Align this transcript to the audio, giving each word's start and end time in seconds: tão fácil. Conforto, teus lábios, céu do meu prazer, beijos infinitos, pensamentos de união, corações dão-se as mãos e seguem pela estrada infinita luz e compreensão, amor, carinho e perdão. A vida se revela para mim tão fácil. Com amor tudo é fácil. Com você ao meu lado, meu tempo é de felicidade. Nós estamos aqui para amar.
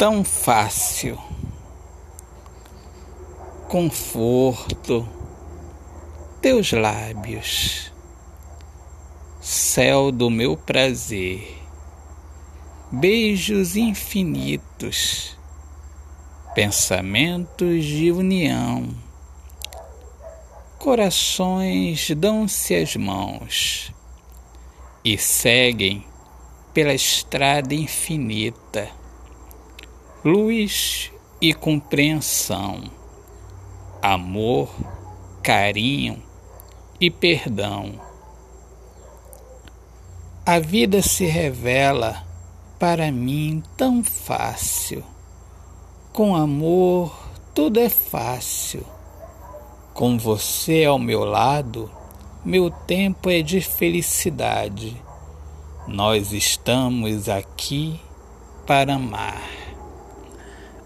tão 0.00 0.24
fácil. 0.24 1.18
Conforto, 3.68 5.06
teus 6.40 6.72
lábios, 6.72 7.92
céu 9.42 10.10
do 10.10 10.30
meu 10.30 10.56
prazer, 10.56 11.62
beijos 12.90 13.76
infinitos, 13.76 15.36
pensamentos 16.54 17.84
de 17.84 18.10
união, 18.10 18.88
corações 20.78 22.10
dão-se 22.12 22.74
as 22.74 22.96
mãos 22.96 23.92
e 25.04 25.18
seguem 25.18 26.02
pela 26.72 26.94
estrada 26.94 27.74
infinita 27.74 28.98
luz 30.24 31.10
e 31.40 31.54
compreensão, 31.54 32.82
amor, 34.02 34.68
carinho 35.42 36.22
e 37.00 37.10
perdão. 37.10 37.98
A 40.44 40.58
vida 40.58 41.00
se 41.00 41.24
revela 41.24 42.22
para 42.78 43.10
mim 43.10 43.62
tão 43.76 44.04
fácil. 44.04 45.02
Com 46.12 46.36
amor 46.36 47.16
tudo 47.54 47.80
é 47.80 47.88
fácil. 47.88 48.84
Com 49.94 50.18
você 50.18 50.84
ao 50.84 50.98
meu 50.98 51.24
lado, 51.24 51.90
meu 52.44 52.70
tempo 52.70 53.30
é 53.30 53.40
de 53.40 53.60
felicidade. 53.60 55.00
Nós 55.88 56.32
estamos 56.32 57.28
aqui 57.28 57.98
para 58.66 58.94
amar. 58.94 59.59